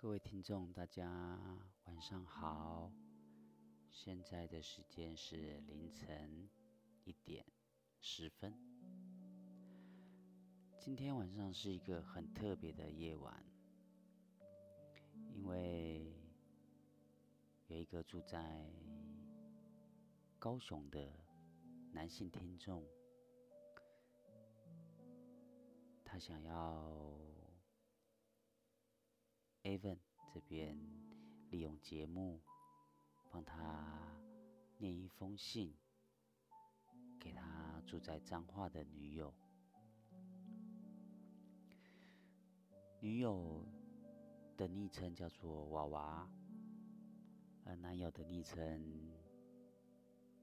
[0.00, 1.04] 各位听众，大家
[1.86, 2.88] 晚上好。
[3.90, 6.48] 现在的时间是凌晨
[7.02, 7.44] 一点
[8.00, 8.54] 十分。
[10.78, 13.44] 今天晚上是一个很特别的夜晚，
[15.34, 16.14] 因为
[17.66, 18.70] 有一个住在
[20.38, 21.12] 高雄的
[21.90, 22.86] 男性听众，
[26.04, 27.18] 他想要。
[29.68, 29.98] Evan
[30.32, 30.78] 这边
[31.50, 32.40] 利用节目
[33.30, 34.18] 帮他
[34.78, 35.74] 念一封信，
[37.20, 39.34] 给他住在彰化的女友。
[43.00, 43.62] 女友
[44.56, 46.30] 的昵称叫做娃娃，
[47.66, 49.12] 而男友的昵称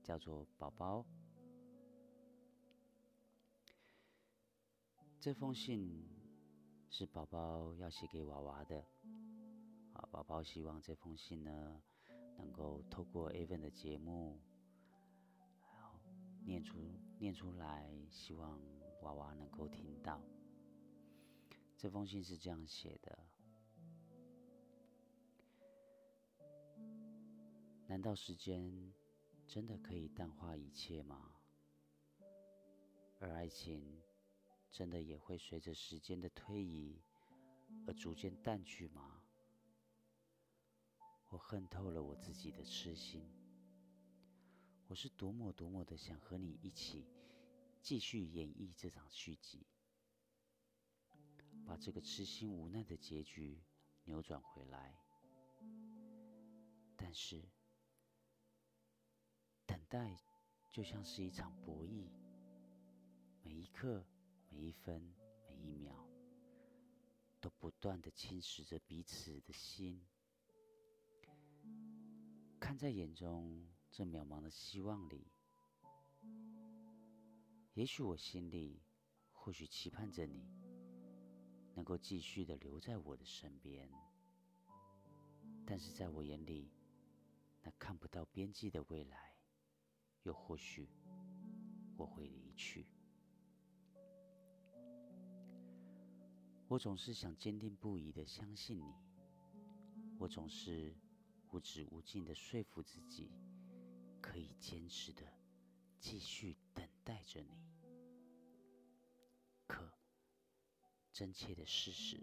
[0.04, 1.04] 叫做宝宝。
[5.20, 6.08] 这封信
[6.98, 8.80] 是宝宝要写给娃娃的。
[9.92, 11.84] 啊，宝宝希望这封信呢，
[12.38, 14.40] 能够透过 Evan 的节目，
[15.76, 16.00] 然后
[16.46, 16.78] 念出
[17.20, 18.62] 念出来，希望
[19.02, 20.22] 娃娃能够听到。
[21.76, 23.20] 这封信是这样写的：
[27.88, 28.94] 难道时间
[29.46, 31.34] 真的可以淡化一切吗？
[33.20, 34.02] 而爱情
[34.76, 37.02] 真的也会随着时间的推移
[37.88, 39.22] 而逐渐淡去吗？
[41.30, 43.26] 我恨透了我自己的痴心，
[44.88, 47.08] 我是多么多么的想和你一起
[47.82, 49.66] 继续演绎这场续集，
[51.66, 53.64] 把这个痴心无奈的结局
[54.04, 55.00] 扭转回来。
[56.98, 57.42] 但是，
[59.66, 60.20] 等待
[60.70, 62.10] 就像是一场博弈，
[63.42, 64.06] 每一刻、
[64.56, 65.02] 每一分、
[65.50, 65.94] 每一秒，
[67.42, 70.02] 都不断的侵蚀着彼此的心。
[72.58, 75.28] 看在眼中，这渺茫的希望里，
[77.74, 78.82] 也许我心里
[79.34, 80.48] 或许期盼着你，
[81.74, 83.92] 能够继续的留在我的身边。
[85.66, 86.72] 但是在我眼里，
[87.62, 89.36] 那看不到边际的未来，
[90.24, 90.88] 又或许
[91.98, 92.88] 我会离去。
[96.68, 98.94] 我总是想坚定不移的相信你，
[100.20, 100.96] 我总是。
[101.52, 103.32] 无止无尽的说服自己，
[104.20, 105.24] 可以坚持的
[106.02, 107.50] 继续等待着你。
[109.66, 109.90] 可
[111.14, 112.20] 真切的事实，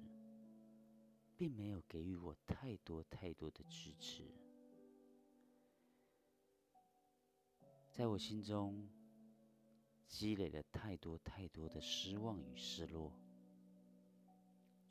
[1.39, 4.31] 并没有给予我太多太多的支持。
[7.91, 8.87] 在我心中，
[10.07, 13.22] 积累了太多太多的失望与失落。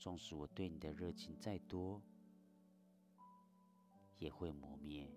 [0.02, 2.02] 纵使我对你的热情再多，
[4.18, 5.08] 也会磨灭，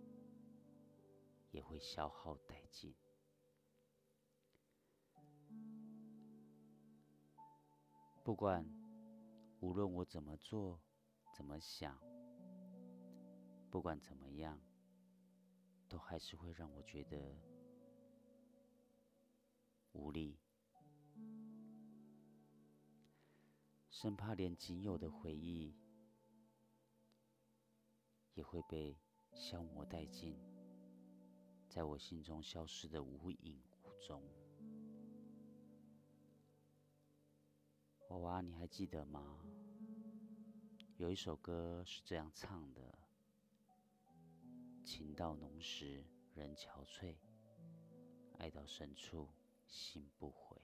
[1.51, 2.95] 也会消耗殆尽。
[8.23, 8.63] 不管
[9.61, 10.79] 无论我怎么做，
[11.35, 11.99] 怎么想，
[13.71, 14.61] 不管怎么样，
[15.89, 17.35] 都还是会让我觉得
[19.93, 20.39] 无力，
[24.05, 25.75] 生怕连仅有的回忆。
[28.35, 28.99] 也会被
[29.33, 30.37] 消磨殆尽，
[31.71, 34.23] 在我心中消失的无影无踪。
[38.11, 39.41] 娃娃，你还记得吗？
[40.99, 42.99] 有一首歌是这样唱的
[44.85, 46.05] ：“情到浓时
[46.35, 47.17] 人憔悴，
[48.37, 49.31] 爱到深处
[49.67, 50.61] 心不悔。”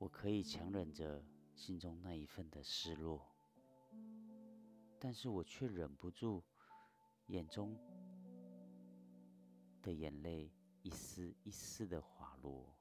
[0.00, 1.22] 我可以强忍着
[1.54, 3.20] 心中那一份的失落。
[4.98, 6.42] 但是我却忍不住，
[7.26, 7.76] 眼中
[9.82, 10.50] 的眼泪
[10.80, 12.74] 一丝一丝的滑落。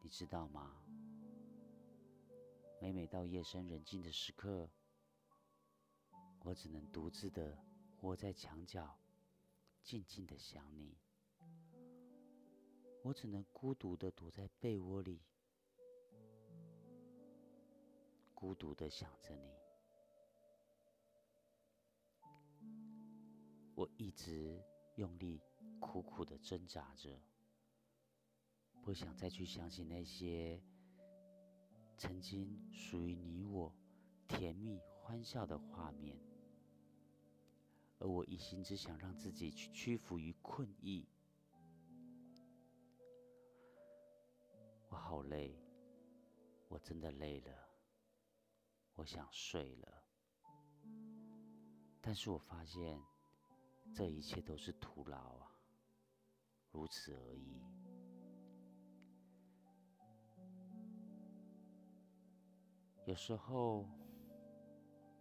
[0.00, 0.76] 你知道吗？
[2.80, 4.70] 每每到夜深人静的时刻，
[6.44, 7.58] 我只能独自的
[8.02, 8.96] 窝在墙角，
[9.82, 10.96] 静静的想你。
[13.02, 15.22] 我只能孤独的躲在被窝里。
[18.34, 19.52] 孤独的想着你，
[23.74, 24.62] 我一直
[24.96, 25.40] 用力、
[25.78, 27.20] 苦苦的挣扎着，
[28.82, 30.62] 不想再去想起那些
[31.98, 33.74] 曾经属于你我
[34.26, 36.18] 甜蜜欢笑的画面，
[37.98, 41.06] 而我一心只想让自己去屈服于困意。
[44.90, 45.58] 我好累。
[46.68, 47.52] 我真的累了，
[48.94, 50.04] 我想睡了。
[52.00, 53.02] 但是我发现，
[53.92, 55.52] 这一切都是徒劳啊，
[56.70, 57.60] 如此而已。
[63.04, 63.88] 有时候，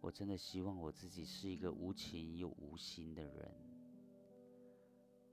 [0.02, 3.52] 我真的希望我自己是一个无情又无心的人。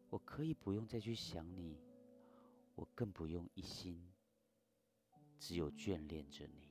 [0.08, 1.78] 我可以不用再去想你，
[2.74, 4.02] 我更不用一心
[5.38, 6.70] 只有眷恋着你。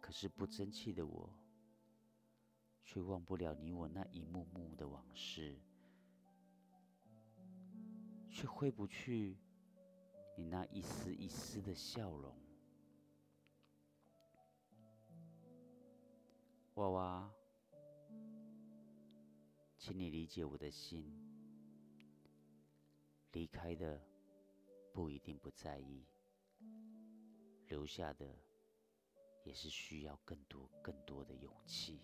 [0.00, 1.30] 可是不争气的我，
[2.84, 5.58] 却忘不了你我那一幕幕的往事，
[8.30, 9.38] 却挥不去
[10.36, 12.36] 你那一丝一丝的笑容。
[16.74, 17.30] 娃娃，
[19.78, 21.10] 请你理解我的心。
[23.32, 24.00] 离开的
[24.92, 26.04] 不一定不在意，
[27.66, 28.38] 留下的
[29.44, 32.00] 也是需要更多更多的勇气。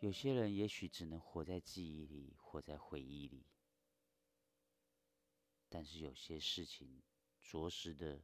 [0.00, 3.44] 有些人也许只能活在记忆里，活在回忆里，
[5.68, 7.02] 但是有些事情，
[7.40, 8.22] 着实的，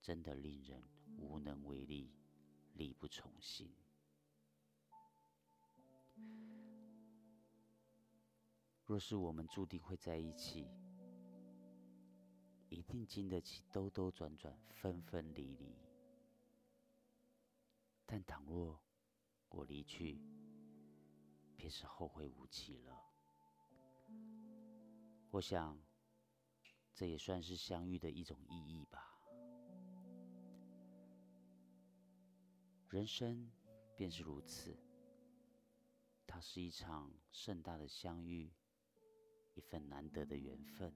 [0.00, 0.82] 真的令人
[1.18, 2.12] 无能为力。
[2.74, 3.70] 力不从心。
[8.86, 10.66] 若是我们注定会在一起，
[12.72, 15.76] 一定经得起兜兜转转、分分离离。
[18.06, 18.80] 但倘若
[19.50, 20.18] 我离去，
[21.54, 22.98] 便是后会无期了。
[25.30, 25.78] 我想，
[26.94, 29.18] 这也算是相遇的一种意义吧。
[32.88, 33.50] 人生
[33.94, 34.76] 便是如此，
[36.26, 38.50] 它是一场盛大的相遇，
[39.54, 40.94] 一份难得的缘分。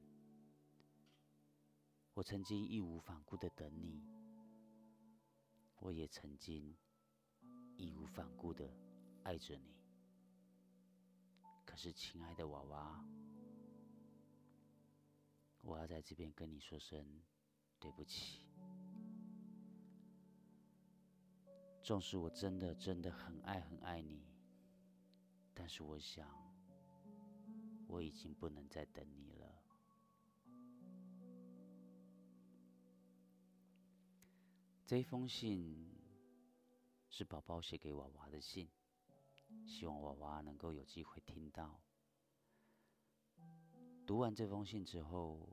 [2.17, 4.03] 我曾经义无反顾的等你，
[5.81, 6.75] 我也曾经
[7.77, 8.75] 义无反顾的
[9.23, 9.77] 爱着你。
[11.67, 13.05] 可是，亲爱的娃娃，
[15.61, 17.07] 我要在这边跟你说声
[17.79, 18.47] 对不起。
[21.83, 24.25] 纵使我真的真的很爱很爱你，
[25.53, 26.27] 但是我想，
[27.87, 29.46] 我已经不能再等你了。
[34.87, 35.91] 这封信
[37.11, 38.69] 是宝宝写给娃娃的信，
[39.67, 41.81] 希望娃娃能够有机会听到。
[44.07, 45.49] 读完这封信之后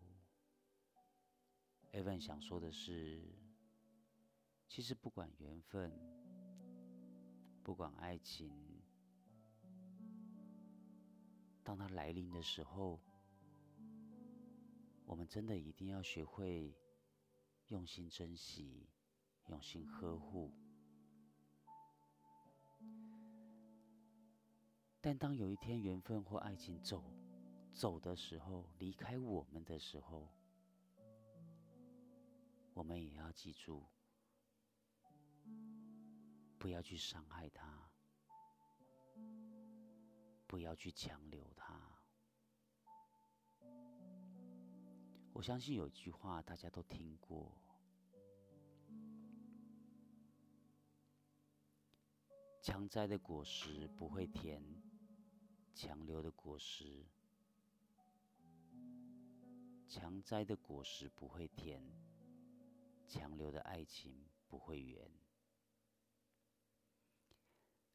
[1.93, 3.23] ，Evan 想说的是，
[4.69, 5.91] 其实不管缘分。
[7.63, 8.53] 不管爱情，
[11.63, 12.99] 当它来临的时候，
[15.05, 16.75] 我们真的一定要学会
[17.69, 18.85] 用心珍惜，
[19.47, 20.51] 用心呵护。
[25.01, 27.03] 但当有一天缘分或爱情走
[27.73, 30.29] 走的时候，离开我们的时候，
[32.73, 33.83] 我们也要记住。
[36.57, 37.91] 不要去伤害他，
[40.47, 41.77] 不要去强留他。
[45.33, 47.57] 我相信有一句话大家都听过：
[52.63, 54.63] 强摘的果实不会甜，
[55.75, 57.05] 强留的果实；
[59.85, 61.83] 强摘的果实不会甜，
[63.05, 64.15] 强留的爱情
[64.47, 65.11] 不会圆。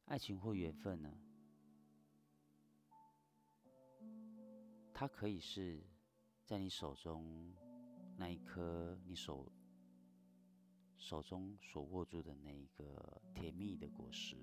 [0.04, 1.18] 爱情或缘分呢？
[4.92, 5.82] 它可以是
[6.44, 7.54] 在你手中
[8.18, 9.50] 那一颗你手
[10.98, 14.36] 手中所握住的那一个甜蜜的果实，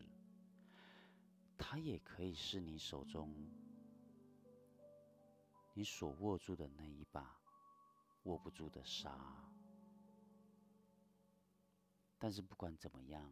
[1.58, 3.36] 它也可以是你手中
[5.74, 7.38] 你所握住的那一把
[8.24, 9.46] 握不住的沙。
[12.18, 13.32] 但是不管怎么样。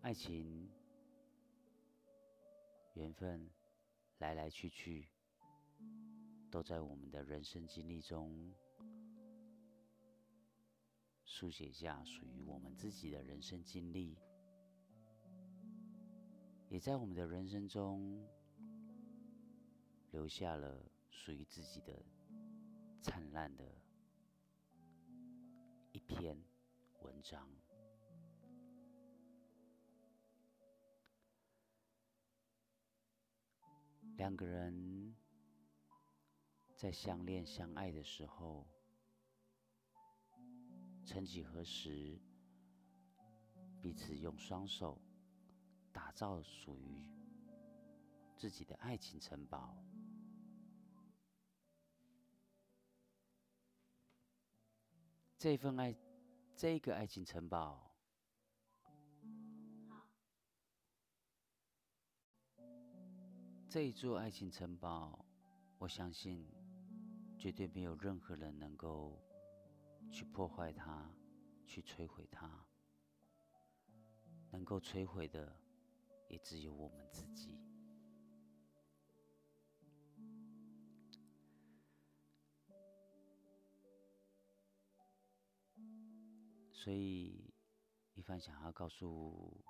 [0.00, 0.70] 爱情、
[2.94, 3.50] 缘分，
[4.18, 5.08] 来来去去，
[6.50, 8.54] 都在我们的人生经历中
[11.24, 14.16] 书写下属于我们自己的人生经历，
[16.68, 18.26] 也在我们的人生中
[20.10, 22.02] 留下了属于自己的
[23.02, 23.64] 灿烂的
[25.92, 26.42] 一篇
[27.02, 27.46] 文章。
[34.16, 35.07] 两个人
[36.78, 38.64] 在相恋相爱的时候，
[41.04, 42.20] 曾几何时，
[43.82, 44.96] 彼此用双手
[45.92, 47.04] 打造属于
[48.36, 49.76] 自己的爱情城堡。
[55.36, 55.92] 这份爱，
[56.54, 57.90] 这个爱情城堡，
[63.68, 65.24] 这一座爱情城堡，
[65.78, 66.48] 我相信
[67.38, 69.16] 绝对没有任何人能够
[70.10, 71.08] 去破坏它，
[71.64, 72.66] 去摧毁它。
[74.50, 75.60] 能够摧毁的，
[76.26, 77.56] 也只有我们自己。
[86.72, 87.52] 所以，
[88.14, 89.62] 一凡想要告诉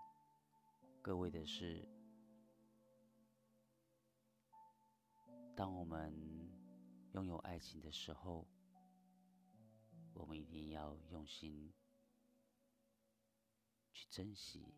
[1.02, 1.88] 各位的是：
[5.56, 6.47] 当我们
[7.12, 8.46] 拥有爱情的时候，
[10.14, 11.72] 我们一定要用心
[13.92, 14.74] 去珍惜，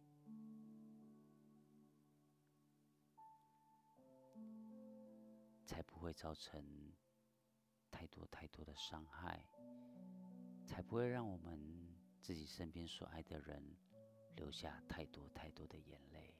[5.66, 6.92] 才不会造成
[7.90, 9.48] 太多太多的伤害，
[10.66, 11.88] 才不会让我们。
[12.22, 13.76] 自己身边所爱的人
[14.36, 16.38] 留下太多太多的眼泪。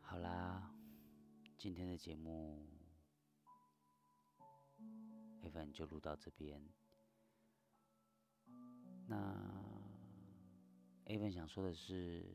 [0.00, 0.71] 好啦，
[1.62, 2.66] 今天的节目
[5.44, 6.60] ，Evan 就录到这边。
[9.06, 9.62] 那
[11.06, 12.26] Evan 想说的是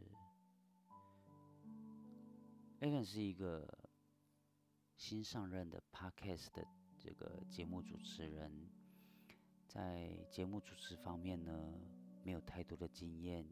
[2.79, 3.67] ，Evan 是一个
[4.95, 6.65] 新上任的 Podcast 的
[6.97, 8.69] 这个节目主持人。
[9.67, 11.73] 在节目主持方面呢，
[12.23, 13.45] 没有太多的经验，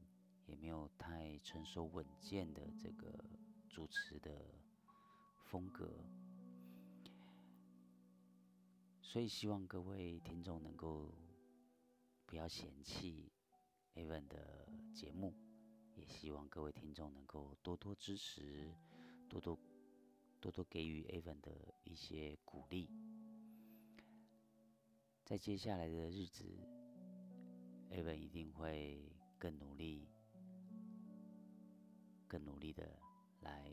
[0.45, 3.25] 也没有太成熟稳健的这个
[3.67, 4.55] 主持的
[5.55, 5.89] 风格，
[9.01, 11.15] 所以希望各位听众能够
[12.25, 13.31] 不要嫌弃
[13.93, 15.33] Evan 的节目，
[15.95, 18.69] 也希望各位听众能够多多支持，
[19.29, 19.57] 多多
[20.41, 22.89] 多多给予 Evan 的一些鼓励。
[25.23, 26.43] 在接下来的日子
[27.91, 29.09] ，Evan 一定会
[29.39, 30.09] 更努力、
[32.27, 32.99] 更努力的
[33.39, 33.71] 来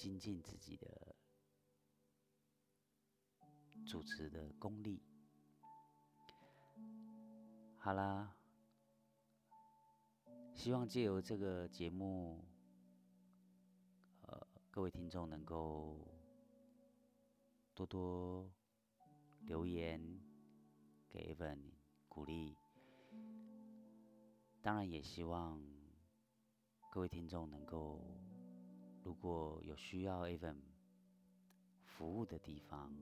[0.00, 1.14] 精进自己的
[3.86, 5.02] 主持的功力。
[7.76, 8.34] 好啦，
[10.54, 12.42] 希望借由这个节目，
[14.22, 16.08] 呃，各位听众能够。
[17.72, 18.50] 多多
[19.46, 20.20] 留言
[21.08, 21.58] 给 Evan
[22.08, 22.54] 鼓励，
[24.60, 25.62] 当然也希望
[26.92, 28.02] 各位听众能够，
[29.02, 30.56] 如果有需要 Evan
[31.84, 32.92] 服务的地方，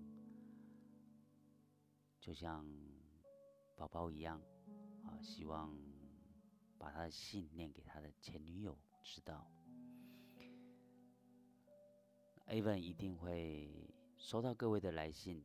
[2.21, 2.67] 就像
[3.77, 4.41] 宝宝一样
[5.05, 5.77] 啊，希望
[6.79, 9.51] 把他的信念给他的前女友知道
[12.47, 13.95] ，Evan 一定会。
[14.21, 15.45] 收到各位的来信，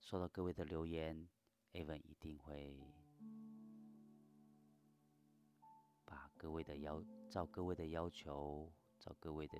[0.00, 1.28] 收到各位的留言
[1.74, 2.90] ，Evan 一定会
[6.06, 8.72] 把各位的要照各位的要求，
[9.10, 9.58] 照各位的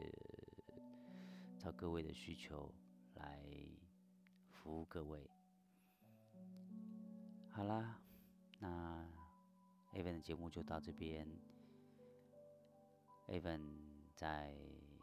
[1.58, 2.72] 照各位的需求
[3.14, 3.42] 来
[4.52, 5.28] 服务各位。
[7.50, 8.00] 好啦，
[8.60, 9.04] 那
[9.92, 11.28] Evan 的节目就到这边。
[13.26, 13.74] Evan
[14.14, 14.56] 在。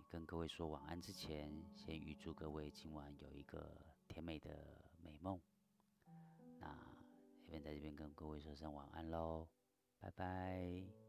[0.09, 3.77] 跟各位说晚安之前，先预祝各位今晚有一个
[4.07, 5.37] 甜美的美梦。
[6.61, 6.73] 那
[7.43, 9.49] 这边在这边跟各位说声晚安喽，
[9.99, 11.06] 拜拜。